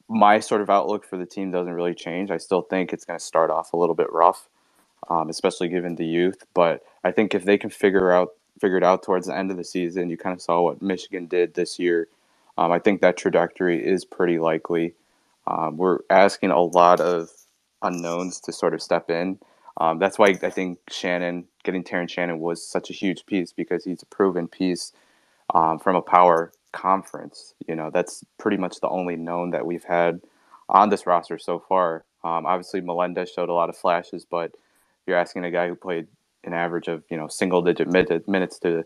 [0.09, 2.31] my sort of outlook for the team doesn't really change.
[2.31, 4.47] I still think it's going to start off a little bit rough,
[5.09, 6.45] um, especially given the youth.
[6.53, 9.57] But I think if they can figure out figure it out towards the end of
[9.57, 12.07] the season, you kind of saw what Michigan did this year.
[12.57, 14.95] Um, I think that trajectory is pretty likely.
[15.45, 17.29] Um, we're asking a lot of
[17.83, 19.37] unknowns to sort of step in.
[19.79, 23.83] Um, that's why I think Shannon, getting Terrence Shannon was such a huge piece because
[23.83, 24.91] he's a proven piece
[25.53, 27.55] um, from a power conference.
[27.67, 30.21] You know, that's pretty much the only known that we've had
[30.69, 32.05] on this roster so far.
[32.23, 34.51] Um, obviously, Melendez showed a lot of flashes, but
[35.07, 36.07] you're asking a guy who played
[36.43, 38.83] an average of you know single digit minutes to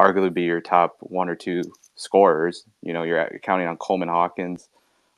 [0.00, 1.62] arguably be your top one or two
[1.96, 2.64] scorers.
[2.82, 4.68] You know, you're counting on Coleman Hawkins,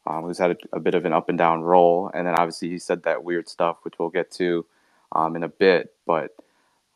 [0.07, 2.71] um, who's had a, a, bit of an up and down role, and then obviously
[2.71, 4.67] he said that weird stuff, which we'll get to
[5.13, 5.95] um, in a bit.
[6.07, 6.35] But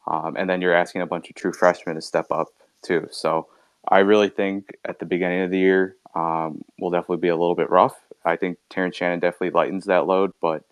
[0.08, 2.48] um, and then you're asking a bunch of true freshmen to step up
[2.82, 3.06] too.
[3.12, 3.46] So
[3.88, 7.54] I really think at the beginning of the year um, will definitely be a little
[7.54, 7.96] bit rough.
[8.24, 10.64] I think Terrence Shannon definitely lightens that load, but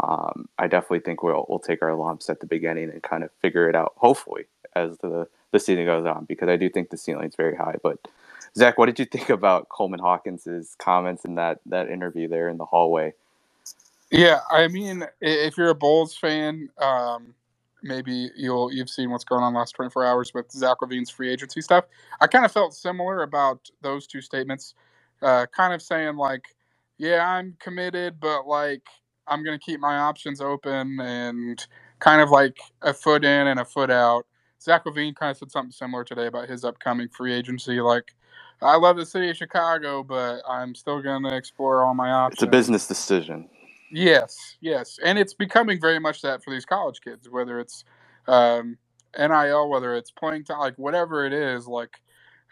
[0.00, 3.30] um, I definitely think we'll we'll take our lumps at the beginning and kind of
[3.40, 3.94] figure it out.
[3.96, 7.56] Hopefully, as the the season goes on, because I do think the ceiling is very
[7.56, 7.76] high.
[7.82, 7.98] But
[8.56, 12.58] Zach, what did you think about Coleman Hawkins's comments in that that interview there in
[12.58, 13.14] the hallway?
[14.10, 17.34] Yeah, I mean, if you're a Bulls fan, um,
[17.82, 21.60] maybe you'll you've seen what's going on last 24 hours with Zach LaVine's free agency
[21.62, 21.86] stuff.
[22.20, 24.74] I kind of felt similar about those two statements,
[25.22, 26.44] uh, kind of saying like,
[26.98, 28.82] yeah, I'm committed, but like
[29.28, 31.66] I'm gonna keep my options open and
[32.00, 34.26] kind of like a foot in and a foot out.
[34.62, 37.80] Zach LaVine kind of said something similar today about his upcoming free agency.
[37.80, 38.14] Like,
[38.62, 42.34] I love the city of Chicago, but I'm still gonna explore all my options.
[42.34, 43.48] It's a business decision.
[43.92, 47.84] Yes, yes, and it's becoming very much that for these college kids, whether it's
[48.28, 48.78] um,
[49.18, 51.68] NIL, whether it's playing time, like whatever it is.
[51.68, 52.00] Like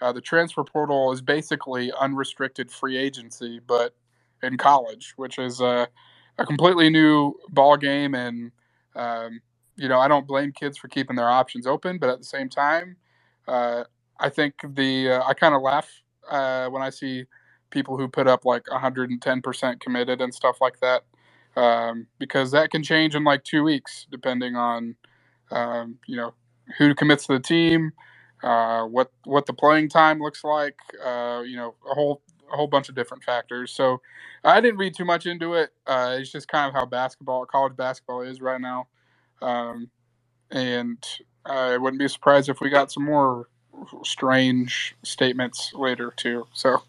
[0.03, 3.95] uh, the transfer portal is basically unrestricted free agency, but
[4.43, 5.87] in college, which is uh,
[6.39, 8.15] a completely new ball game.
[8.15, 8.53] And
[8.97, 9.41] um,
[9.77, 12.49] you know, I don't blame kids for keeping their options open, but at the same
[12.49, 12.97] time,
[13.49, 13.85] uh,
[14.21, 15.91] I think the uh, I kind of laugh
[16.31, 17.27] uh, when I see
[17.73, 21.03] people who put up like 110% committed and stuff like that
[21.57, 24.97] um, because that can change in like two weeks depending on
[25.51, 26.35] um, you know
[26.79, 27.93] who commits to the team,
[28.43, 32.67] uh, what what the playing time looks like, uh, you know a whole a whole
[32.67, 33.73] bunch of different factors.
[33.73, 34.01] So
[34.45, 35.71] I didn't read too much into it.
[35.87, 38.89] Uh, it's just kind of how basketball, college basketball, is right now,
[39.43, 39.91] um,
[40.51, 41.03] and
[41.45, 43.49] I wouldn't be surprised if we got some more
[44.05, 46.47] strange statements later too.
[46.53, 46.83] So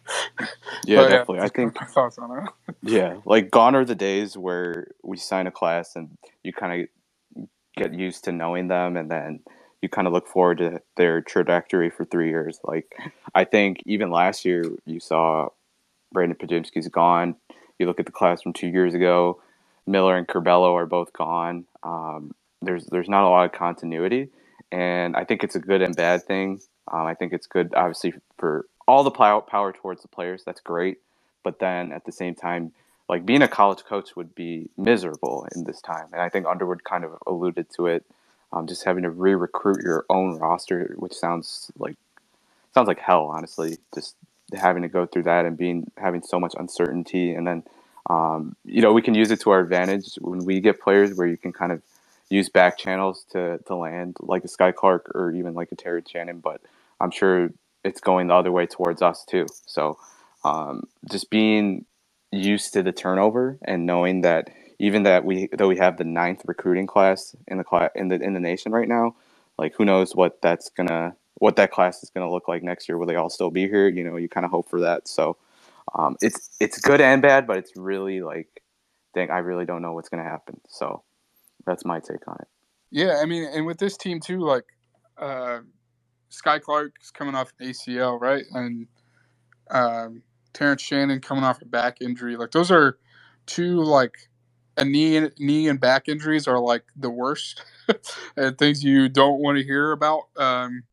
[0.86, 1.38] yeah, but, definitely.
[1.38, 2.76] Yeah, I think my thoughts on it.
[2.84, 7.48] yeah, like gone are the days where we sign a class and you kind of
[7.76, 9.40] get used to knowing them, and then
[9.82, 12.60] you kind of look forward to their trajectory for three years.
[12.64, 12.96] Like
[13.36, 15.50] I think even last year you saw
[16.16, 17.36] Brandin Podziemski's gone.
[17.80, 19.42] You look at the class from two years ago.
[19.86, 21.66] Miller and Curbelo are both gone.
[21.84, 24.30] Um, there's there's not a lot of continuity,
[24.72, 26.60] and I think it's a good and bad thing.
[26.92, 29.42] Um, I think it's good, obviously, for all the power,
[29.74, 30.44] towards the players.
[30.46, 31.00] That's great.
[31.44, 32.74] But then at the same time,
[33.10, 36.08] like being a college coach would be miserable in this time.
[36.14, 38.06] And I think Underwood kind of alluded to it.
[38.54, 41.96] Um, just having to re-recruit your own roster, which sounds like
[42.74, 43.78] sounds like hell, honestly.
[43.96, 44.16] Just
[44.54, 47.64] having to go through that and being having so much uncertainty, and then
[48.10, 51.28] um, you know we can use it to our advantage when we get players where
[51.28, 51.82] you can kind of
[52.30, 56.04] use back channels to to land like a Skyy Clark or even like a Terry
[56.08, 56.62] Shannon, but
[57.00, 57.50] I'm sure
[57.84, 59.48] it's going the other way towards us too.
[59.66, 59.98] So
[60.44, 61.86] um, just being
[62.32, 66.42] used to the turnover and knowing that even that we though we have the ninth
[66.46, 69.16] recruiting class in the class in the in the nation right now,
[69.58, 72.98] like who knows what that's gonna what that class is gonna look like next year?
[72.98, 73.88] Will they all still be here?
[73.88, 75.08] You know, you kind of hope for that.
[75.08, 75.38] So
[75.96, 78.48] um, it's it's good and bad, but it's really like,
[79.16, 80.60] dang, I really don't know what's gonna happen.
[80.68, 81.04] So
[81.66, 82.48] that's my take on it.
[82.92, 84.66] Yeah, I mean, and with this team too, like
[85.18, 85.60] uh,
[86.32, 88.46] Skyy Clark is coming off ACL, right?
[88.54, 88.88] And
[89.70, 92.36] um, Terrence Shannon coming off a back injury.
[92.36, 92.98] Like those are
[93.46, 94.18] two like
[94.78, 97.64] a knee knee and back injuries are like the worst
[98.38, 100.24] and things you don't want to hear about.
[100.38, 100.84] Um,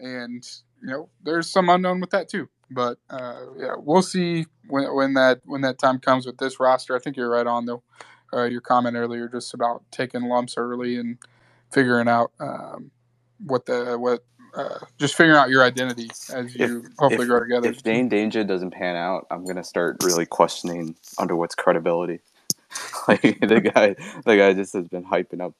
[0.00, 0.46] and
[0.82, 2.48] you know, there's some unknown with that too.
[2.70, 6.96] But uh, yeah, we'll see when when that when that time comes with this roster.
[6.96, 7.82] I think you're right on though.
[8.32, 11.16] Uh, your comment earlier just about taking lumps early and
[11.72, 12.90] figuring out um,
[13.38, 14.24] what the what
[14.56, 17.68] uh, just figuring out your identity as you if, hopefully if, grow together.
[17.68, 22.20] If Dain Dainja doesn't pan out, I'm gonna start really questioning Underwood's credibility.
[23.08, 25.54] Like the guy, the guy just has been hyping up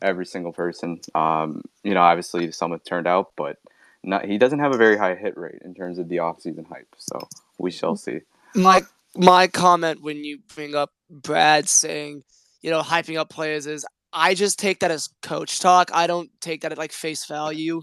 [0.00, 1.00] every single person.
[1.14, 3.58] Um, you know, obviously some have turned out, but
[4.02, 6.88] not, he doesn't have a very high hit rate in terms of the offseason hype.
[6.96, 7.28] So
[7.58, 8.20] we shall see.
[8.54, 8.82] My
[9.14, 12.22] my comment when you bring up Brad saying,
[12.62, 15.90] you know, hyping up players is I just take that as coach talk.
[15.92, 17.82] I don't take that at like face value or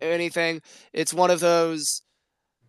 [0.00, 0.62] anything.
[0.92, 2.02] It's one of those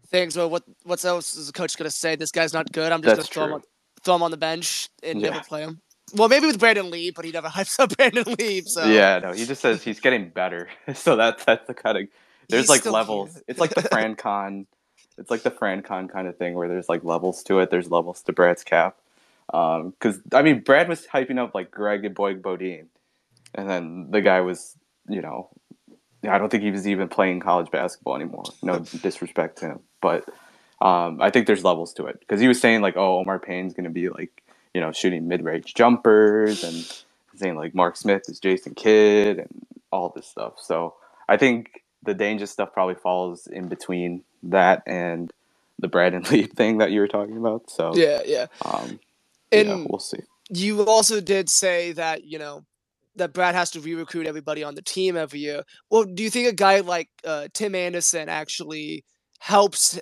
[0.09, 2.15] things where what what's else is the coach gonna say?
[2.15, 2.91] This guy's not good.
[2.91, 3.61] I'm just That's gonna throw him, on,
[4.03, 5.31] throw him on the bench and Yeah.
[5.31, 5.81] never play him.
[6.13, 8.61] Well, maybe with Brandon Lee, but he never hypes up Brandon Lee.
[8.61, 10.69] So Yeah, no, he just says he's getting better.
[10.95, 12.07] so that's that's the kind of
[12.49, 13.33] there's He's like levels.
[13.33, 13.43] here.
[13.47, 14.67] It's like the Fran Con,
[15.17, 17.69] it's like the Fran Con kind of thing where there's like levels to it.
[17.71, 18.97] There's levels to Brad's cap.
[19.53, 22.87] Um, because I mean, Brad was hyping up like Greg and Boyd Bodine,
[23.55, 24.75] and then the guy was,
[25.09, 25.49] you know,
[26.23, 28.45] I don't think he was even playing college basketball anymore.
[28.61, 30.25] No disrespect to him, but
[30.81, 33.73] um, I think there's levels to it because he was saying like, oh, Omar Payne's
[33.73, 36.75] gonna be like, you know, shooting mid-range jumpers and
[37.35, 40.53] saying like Mark Smith is Jason Kidd and all this stuff.
[40.59, 40.95] So
[41.29, 45.31] I think the dangerous stuff probably falls in between that and
[45.79, 47.69] the Brandon Lee thing that you were talking about.
[47.69, 48.47] So yeah, yeah.
[48.65, 48.99] um,
[49.51, 50.19] And yeah, we'll see.
[50.49, 52.65] you also did say that you know
[53.17, 55.63] that Brad has to re-recruit everybody on the team every year.
[55.91, 59.03] Well, do you think a guy like uh, Tim Anderson actually
[59.39, 59.99] helps,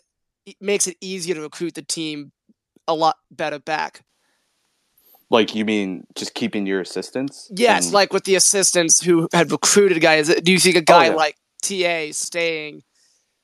[0.62, 2.32] makes it easier to recruit the team
[2.88, 4.02] a lot better back?
[5.32, 7.50] Like you mean just keeping your assistants?
[7.56, 10.28] Yes, and- like with the assistants who had recruited guys.
[10.28, 11.16] Do you think a guy Oh, yeah.
[11.16, 12.82] like TA staying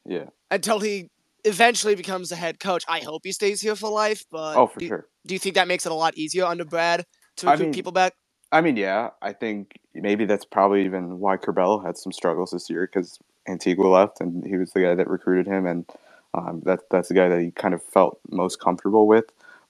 [0.06, 0.26] yeah.
[0.52, 1.10] until he
[1.44, 2.84] eventually becomes the head coach?
[2.88, 4.24] I hope he stays here for life.
[4.32, 5.08] But Oh, for do, sure.
[5.26, 7.04] do you think that makes it a lot easier under Brad
[7.38, 8.14] to I recruit mean, people back?
[8.52, 12.70] I mean, yeah, I think maybe that's probably even why Curbelo had some struggles this
[12.70, 15.86] year because Antigua left, and he was the guy that recruited him, and
[16.34, 19.26] um, that that's the guy that he kind of felt most comfortable with.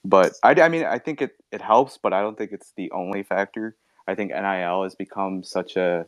[0.05, 2.91] But I, I mean, I think it, it helps, but I don't think it's the
[2.91, 3.75] only factor.
[4.07, 6.07] I think NIL has become such a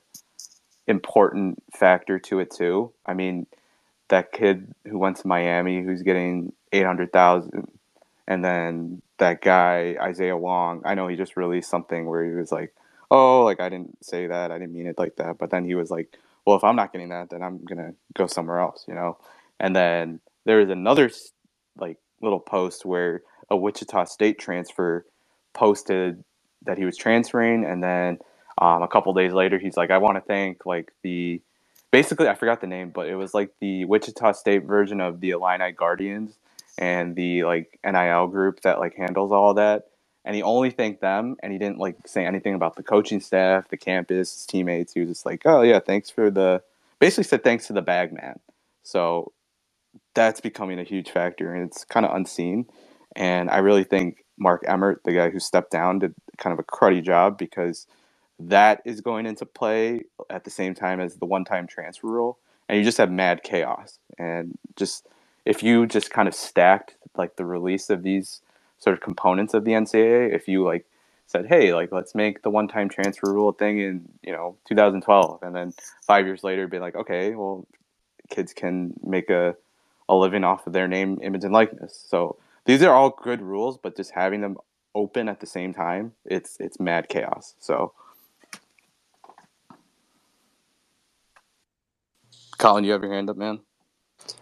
[0.87, 2.91] important factor to it too.
[3.05, 3.47] I mean,
[4.09, 7.67] that kid who went to Miami who's getting eight hundred thousand,
[8.27, 10.81] and then that guy Isaiah Wong.
[10.85, 12.73] I know he just released something where he was like,
[13.11, 14.51] "Oh, like I didn't say that.
[14.51, 16.91] I didn't mean it like that." But then he was like, "Well, if I'm not
[16.91, 19.17] getting that, then I'm gonna go somewhere else," you know.
[19.59, 21.11] And then there was another
[21.77, 25.05] like little post where a Wichita State transfer
[25.53, 26.23] posted
[26.63, 28.19] that he was transferring, and then
[28.57, 31.41] um, a couple days later, he's like, "I want to thank like the."
[31.91, 35.29] Basically, I forgot the name, but it was like the Wichita State version of the
[35.29, 36.39] Illini Guardians
[36.77, 39.85] and the like NIL group that like handles all that.
[40.25, 43.67] And he only thanked them, and he didn't like say anything about the coaching staff,
[43.67, 44.93] the campus, his teammates.
[44.93, 46.63] He was just like, "Oh yeah, thanks for the."
[46.99, 48.39] Basically, said thanks to the bag man.
[48.83, 49.33] So
[50.15, 52.67] that's becoming a huge factor, and it's kind of unseen.
[53.15, 56.63] And I really think Mark Emmert, the guy who stepped down, did kind of a
[56.63, 57.85] cruddy job because
[58.39, 62.77] that is going into play at the same time as the one-time transfer rule, and
[62.77, 63.99] you just have mad chaos.
[64.17, 65.05] And just
[65.45, 68.41] if you just kind of stacked like the release of these
[68.79, 70.85] sort of components of the NCAA, if you like
[71.27, 75.55] said, hey, like let's make the one-time transfer rule thing in you know 2012, and
[75.55, 75.73] then
[76.05, 77.65] five years later be like, okay, well,
[78.29, 79.55] kids can make a
[80.09, 82.05] a living off of their name, image, and likeness.
[82.09, 84.57] So these are all good rules, but just having them
[84.95, 87.55] open at the same time, it's it's mad chaos.
[87.59, 87.93] So,
[92.57, 93.61] Colin, you have your hand up, man.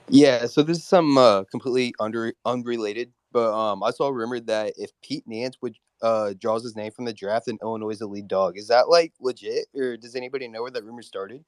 [0.10, 4.40] Yeah, so this is some uh, completely under unrelated, but um, I saw a rumor
[4.42, 8.00] that if Pete Nance would uh, draws his name from the draft, then Illinois is
[8.00, 8.58] the lead dog.
[8.58, 11.44] Is that like legit, or does anybody know where that rumor started?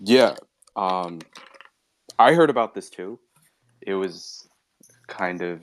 [0.00, 0.34] Yeah,
[0.76, 1.20] um,
[2.18, 3.18] I heard about this too.
[3.80, 4.48] It was
[5.06, 5.60] kind of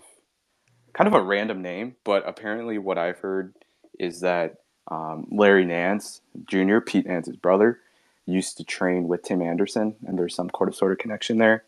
[0.94, 3.54] kind of a random name, but apparently what I've heard
[4.00, 4.56] is that
[4.89, 7.80] um, Larry Nance Jr., Pete Nance's brother,
[8.26, 11.64] used to train with Tim Anderson, and there's some sort of sort of connection there.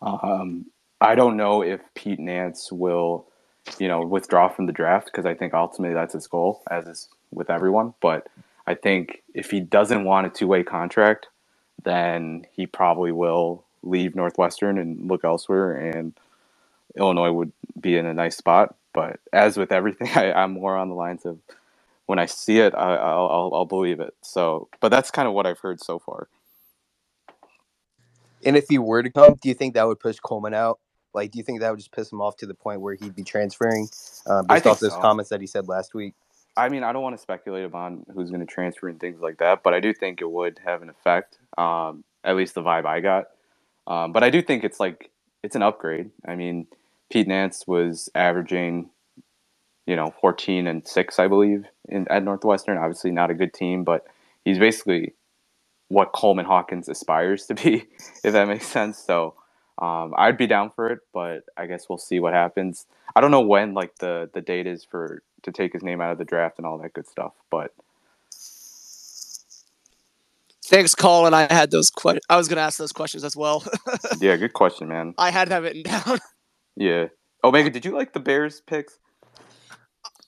[0.00, 0.66] Um,
[1.00, 3.26] I don't know if Pete Nance will,
[3.78, 7.08] you know, withdraw from the draft because I think ultimately that's his goal, as is
[7.32, 7.94] with everyone.
[8.00, 8.28] But
[8.66, 11.26] I think if he doesn't want a two-way contract,
[11.82, 16.14] then he probably will leave Northwestern and look elsewhere, and
[16.96, 18.74] Illinois would be in a nice spot.
[18.92, 21.38] But as with everything, I, I'm more on the lines of
[22.12, 24.12] when I see it, I, I'll, I'll, I'll believe it.
[24.20, 26.28] So, but that's kind of what I've heard so far.
[28.44, 30.78] And if he were to come, do you think that would push Coleman out?
[31.14, 33.14] Like, do you think that would just piss him off to the point where he'd
[33.14, 33.88] be transferring
[34.26, 35.00] uh, based off those so.
[35.00, 36.12] comments that he said last week?
[36.54, 39.38] I mean, I don't want to speculate upon who's going to transfer and things like
[39.38, 41.38] that, but I do think it would have an effect.
[41.56, 43.28] Um, at least the vibe I got.
[43.86, 45.10] Um, but I do think it's like
[45.42, 46.10] it's an upgrade.
[46.28, 46.66] I mean,
[47.10, 48.90] Pete Nance was averaging
[49.86, 52.78] you know, 14 and 6, I believe, in at Northwestern.
[52.78, 54.06] Obviously, not a good team, but
[54.44, 55.14] he's basically
[55.88, 57.86] what Coleman Hawkins aspires to be,
[58.24, 58.98] if that makes sense.
[58.98, 59.34] So
[59.78, 62.86] um, I'd be down for it, but I guess we'll see what happens.
[63.14, 66.12] I don't know when like the the date is for to take his name out
[66.12, 67.74] of the draft and all that good stuff, but
[70.64, 71.34] Thanks, Colin.
[71.34, 73.62] I had those que- I was gonna ask those questions as well.
[74.20, 75.12] yeah, good question, man.
[75.18, 76.18] I had to that written down.
[76.76, 77.08] Yeah.
[77.44, 78.98] Omega, did you like the Bears picks?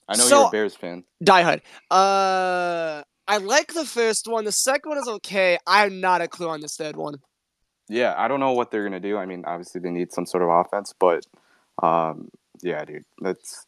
[0.07, 1.03] I know So- you're a Bears fan.
[1.23, 1.61] Die Hard.
[1.89, 4.45] Uh, I like the first one.
[4.45, 5.57] The second one is okay.
[5.65, 7.15] I have not a clue on this third one.
[7.87, 9.17] Yeah, I don't know what they're gonna do.
[9.17, 11.25] I mean, obviously they need some sort of offense, but
[11.81, 12.29] um,
[12.61, 13.65] yeah, dude, that's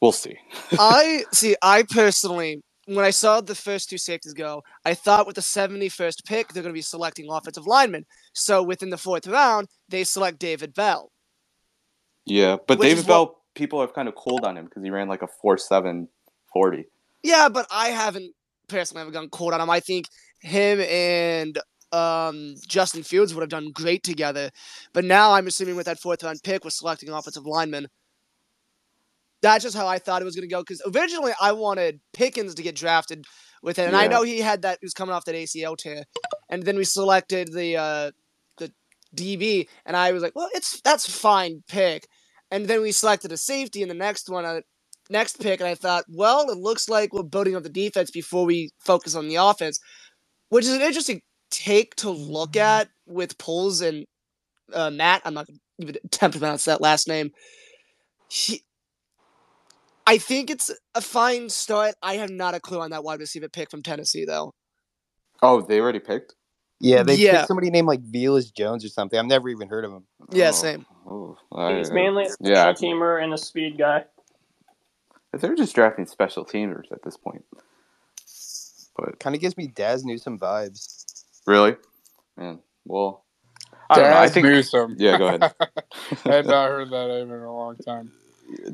[0.00, 0.38] we'll see.
[0.78, 1.56] I see.
[1.60, 6.24] I personally, when I saw the first two safeties go, I thought with the seventy-first
[6.24, 8.06] pick they're going to be selecting offensive linemen.
[8.32, 11.10] So within the fourth round, they select David Bell.
[12.24, 15.22] Yeah, but David Bell, people have kind of cooled on him because he ran like
[15.22, 16.08] a four seven
[16.52, 16.84] forty.
[17.22, 18.32] Yeah, but I haven't
[18.68, 19.70] personally haven't gone cold on him.
[19.70, 20.06] I think
[20.40, 21.58] him and
[21.92, 24.50] um, Justin Fields would have done great together.
[24.92, 27.88] But now I'm assuming with that fourth round pick, we're selecting offensive linemen.
[29.42, 30.60] That's just how I thought it was going to go.
[30.60, 33.24] Because originally I wanted Pickens to get drafted
[33.62, 34.78] with it, and I know he had that.
[34.80, 36.04] He was coming off that ACL tear,
[36.48, 38.10] and then we selected the uh,
[38.58, 38.72] the
[39.14, 42.06] DB, and I was like, well, it's that's fine pick.
[42.50, 44.60] And then we selected a safety in the next one, uh,
[45.10, 48.44] next pick, and I thought, well, it looks like we're building up the defense before
[48.44, 49.80] we focus on the offense,
[50.48, 54.04] which is an interesting take to look at with Poles and
[54.72, 55.22] uh, Matt.
[55.24, 57.30] I'm not gonna even attempt to pronounce that last name.
[58.28, 58.62] He,
[60.06, 61.94] I think it's a fine start.
[62.02, 64.52] I have not a clue on that wide receiver pick from Tennessee, though.
[65.42, 66.34] Oh, they already picked.
[66.80, 67.38] Yeah, they Yeah.
[67.38, 69.18] picked somebody named like Velus Jones or something.
[69.18, 70.04] I've never even heard of him.
[70.30, 70.86] Yeah, Oh, same.
[71.06, 72.72] Oh, I- He's mainly a special yeah.
[72.72, 74.04] teamer and a speed guy.
[75.32, 77.44] They're just drafting special teamers at this point.
[78.96, 81.04] But Kind of gives me Dazz Newsome vibes.
[81.46, 81.76] really,
[82.36, 82.60] man.
[82.86, 83.24] Well,
[83.90, 84.16] I don't know.
[84.18, 84.46] I think.
[84.46, 84.96] Newsome.
[84.98, 85.42] Yeah, go ahead.
[86.24, 88.10] I had not heard that name in a long time.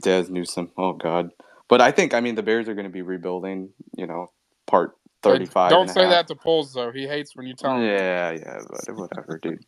[0.01, 0.71] Dazz Newsome.
[0.79, 1.31] Oh God.
[1.69, 3.71] But I think I mean the Bears are going to be rebuilding.
[3.97, 4.31] You know,
[4.67, 5.71] part thirty-five.
[5.71, 6.11] Don't and a say half.
[6.11, 6.91] that to Poles though.
[6.93, 7.83] He hates when you tell him.
[7.83, 9.65] Yeah, yeah, but whatever, dude.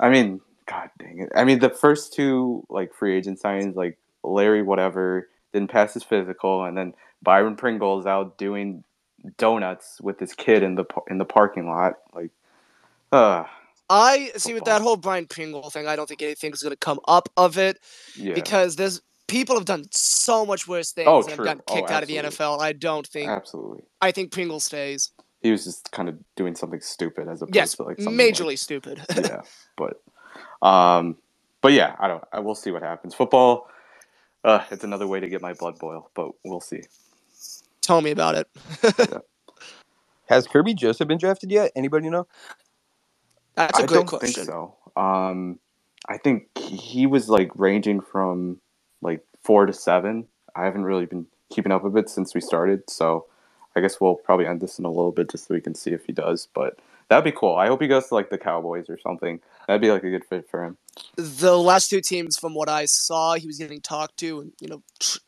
[0.00, 1.30] I mean, god dang it.
[1.34, 6.04] I mean, the first two like free agent signings, like Larry, whatever, didn't pass his
[6.04, 8.84] physical, and then Byron Pringle's out doing
[9.36, 11.94] donuts with his kid in the in the parking lot.
[12.14, 12.30] Like,
[13.10, 13.44] uh
[13.90, 15.86] I see with that whole Brian Pringle thing.
[15.86, 17.80] I don't think anything's going to come up of it
[18.16, 21.44] yeah, because there's people have done so much worse things Oh, and have true.
[21.44, 22.16] gotten Oh, kicked out of the.
[22.16, 22.60] NFL.
[22.60, 23.28] I don't think.
[23.30, 23.84] absolutely.
[24.00, 25.12] I think Pringle stays.
[25.40, 28.34] He was just kind of doing something stupid as opposed Yes, to like something like-
[28.34, 29.00] majorly stupid.
[29.16, 29.42] yeah,
[29.76, 30.02] but
[30.66, 31.16] um,
[31.60, 32.24] but yeah, I don't.
[32.32, 33.14] I will see what happens.
[33.14, 33.68] Football,
[34.42, 36.82] uh, it's another way to get my blood boil, but we'll see.
[37.82, 38.48] Tell me about it.
[40.28, 41.72] Has Kerby Joseph been drafted yet?
[41.76, 42.26] Anybody know?
[43.54, 44.44] That's a I great don't question.
[44.44, 44.76] think so.
[44.96, 45.58] Um,
[46.08, 48.60] I think he was like ranging from
[49.02, 50.26] like four to seven.
[50.54, 53.26] I haven't really been keeping up with it since we started, so
[53.76, 55.92] I guess we'll probably end this in a little bit just so we can see
[55.92, 56.48] if he does.
[56.54, 57.54] But that'd be cool.
[57.54, 59.40] I hope he goes to like the Cowboys or something.
[59.66, 60.76] That'd be like a good fit for him.
[61.16, 64.68] The last two teams, from what I saw, he was getting talked to and you
[64.68, 64.82] know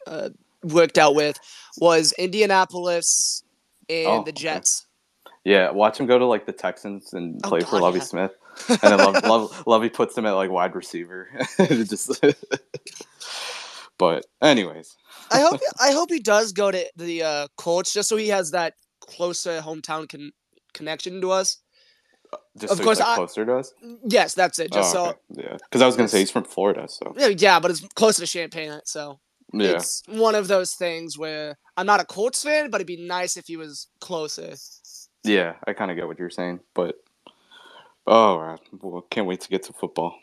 [0.06, 0.30] uh,
[0.64, 1.38] worked out with
[1.78, 3.44] was Indianapolis
[3.88, 4.42] and Oh, the okay.
[4.42, 4.87] Jets.
[5.44, 8.04] Yeah, watch him go to like the Texans and Oh, play for Lovie yeah.
[8.04, 8.33] Smith,
[8.68, 11.28] and then Love, Love, Lovie puts him at like wide receiver.
[11.59, 12.22] Just,
[14.00, 14.96] but anyways,
[15.30, 18.50] I hope I hope he does go to the uh, Colts just so he has
[18.52, 20.32] that closer hometown con-
[20.72, 21.58] connection to us.
[22.58, 23.74] just Of so course, like, I- closer to us.
[24.08, 24.72] Yes, that's it.
[24.72, 27.60] Just oh, so yeah, because I was gonna say he's from Florida, so yeah, yeah,
[27.60, 29.20] but it's closer to Champaign, so
[29.52, 29.72] yeah.
[29.72, 33.36] it's one of those things where I'm not a Colts fan, but it'd be nice
[33.36, 34.54] if he was closer.
[35.24, 36.94] Yeah, I kind of get what you're saying, but
[38.06, 38.60] oh, right.
[38.80, 40.14] well, can't wait to get to football.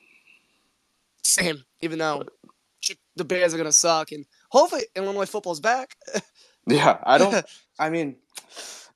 [1.22, 2.24] Same, even though
[3.18, 5.96] the Bears are gonna suck, and hopefully Illinois football's back.
[6.70, 7.46] Yeah, I don't.
[7.80, 8.18] I mean,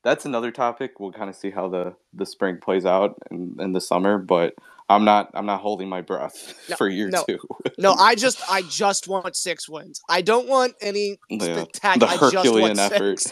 [0.03, 0.99] that's another topic.
[0.99, 4.55] We'll kind of see how the the spring plays out in, in the summer, but
[4.89, 5.31] I'm not.
[5.33, 7.23] I'm not holding my breath No, for year no.
[7.27, 7.39] two.
[7.77, 10.01] no, I just I just want six wins.
[10.09, 13.23] I don't want any Yeah, the I just want Herculean effort.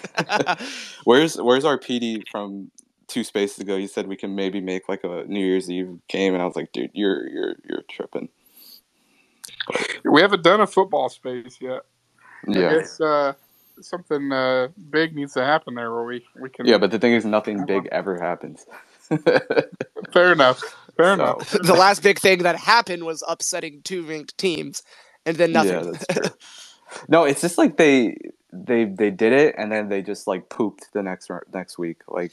[1.04, 2.72] Where's Where's our PD from
[3.08, 3.78] two spaces ago?
[3.78, 6.56] He said we can maybe make like a New Year's Eve game, and I was
[6.56, 8.30] like, dude, you're you're you're tripping.
[10.06, 11.82] We haven't done a football space yet.
[12.48, 13.34] I Yeah, guess uh,
[13.82, 16.66] something uh, big needs to happen there where we, we can.
[16.66, 18.66] yeah, but the thing is, nothing big ever happens.
[20.14, 20.62] fair enough.
[20.98, 21.52] Fair So- enough.
[21.52, 24.84] the last big thing that happened was upsetting two ranked teams,
[25.26, 25.72] and then nothing.
[25.86, 26.32] Yeah, that's true.
[27.08, 28.18] No, it's just like they
[28.52, 32.02] they they did it and then they just like pooped the next next week.
[32.08, 32.32] Like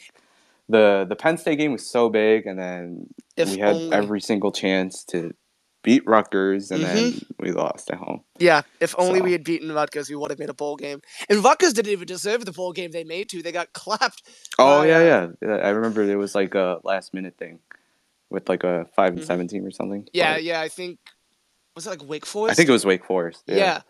[0.69, 3.07] the the Penn State game was so big, and then
[3.37, 3.93] If we had only.
[3.93, 5.35] every single chance to
[5.87, 7.25] beat Rutgers, and then Mhm.
[7.39, 8.25] we lost at home.
[8.39, 11.01] Yeah, if only So- we had beaten Rutgers, we would have made a bowl game.
[11.29, 13.41] And Rutgers didn't even deserve the bowl game they made to.
[13.43, 14.23] They got clapped.
[14.59, 15.49] Oh by, yeah, uh, yeah.
[15.69, 17.61] I remember it was like a last minute thing
[18.31, 19.27] with like a five and Mhm.
[19.27, 20.09] seven team or something.
[20.13, 20.61] Yeah, yeah.
[20.61, 20.99] I think
[21.77, 22.53] was it like Wake Forest?
[22.53, 23.45] I think it was Wake Forest.
[23.47, 23.57] Yeah.
[23.57, 23.81] Yeah,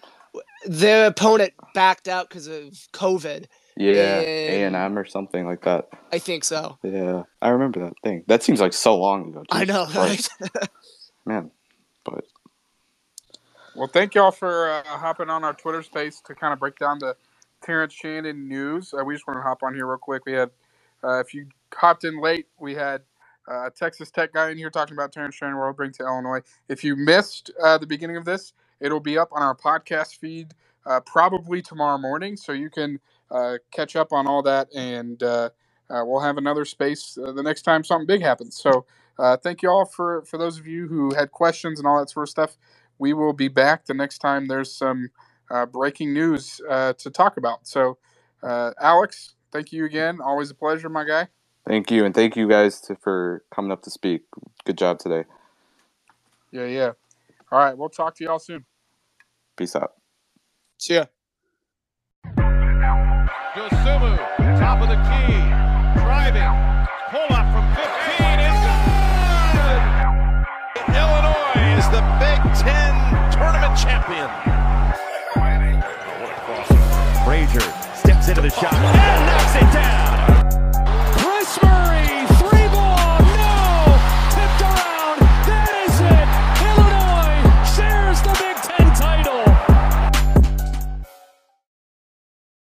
[0.66, 3.46] Their opponent backed out because of COVID.
[3.78, 5.88] yeah, A And- M or something like that.
[6.12, 6.78] I think so.
[6.82, 8.24] Yeah, I remember that thing.
[8.26, 9.44] That seems like so long ago.
[9.50, 10.28] I know, right?
[11.24, 11.50] man.
[12.06, 12.24] But
[13.74, 16.98] Well, thank y'all for uh, hopping on our Twitter space to kind of break down
[16.98, 17.16] the
[17.62, 18.94] Terrence Shannon news.
[18.94, 20.26] Uh, we just want to hop on here real quick.
[20.26, 20.50] We had,
[21.02, 23.02] uh, if you hopped in late, we had
[23.50, 26.42] uh, a Texas Tech guy in here talking about Terrence Shannon will Bring to Illinois.
[26.68, 30.52] If you missed uh, the beginning of this, it'll be up on our podcast feed
[30.86, 33.00] uh, probably tomorrow morning, so you can
[33.72, 35.22] catch up on all that, and
[35.90, 38.56] we'll have another space the next time something big happens.
[38.60, 38.84] So.
[39.18, 42.10] Uh, thank you all for, for those of you who had questions and all that
[42.10, 42.56] sort of stuff
[42.98, 45.10] we will be back the next time there's some
[45.50, 47.66] uh, breaking news uh, to talk about.
[47.66, 47.98] So,
[48.42, 50.20] uh, Alex, thank you again.
[50.20, 51.28] Always a pleasure, my guy.
[51.66, 54.22] thank you, and thank you guys to, for coming up to speak.
[54.64, 55.24] Good job today.
[56.50, 56.92] Yeah, yeah.
[57.52, 58.64] All right, we'll talk to y'all soon.
[59.56, 59.92] Peace out.
[60.78, 61.06] See ya.
[63.56, 64.16] Dosunmu,
[64.58, 65.32] top of the key,
[66.00, 66.42] driving,
[71.96, 72.92] the Big Ten
[73.32, 74.28] tournament champion.
[77.24, 77.60] Frazier
[77.94, 80.05] steps into the shot and knocks it down.